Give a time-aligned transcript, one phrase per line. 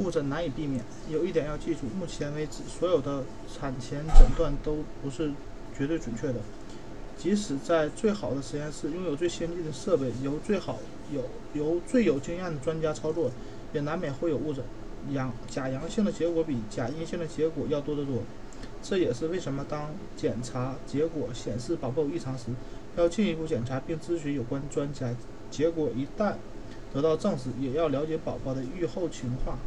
[0.00, 3.22] 误诊难以避免有一点要记住目前为止所有的
[3.54, 5.30] 产前诊断都不是
[5.76, 6.36] 绝对准确的
[7.18, 10.78] 即使在最好的实验室拥有最先进的设备由最好
[11.12, 11.22] 有
[11.52, 13.30] 由最有经验的专家操作
[13.74, 14.64] 也难免会有误诊
[15.10, 18.22] 阳假阳性的结果比假阴性的结果要多得多。
[18.82, 22.46] 这也是为什么当检查结果显示宝宝有异常时
[22.96, 25.14] 要进一步检查并咨询有关专家
[25.50, 26.34] 结果一旦
[26.92, 29.58] 得到证实也要了解宝宝的预后情况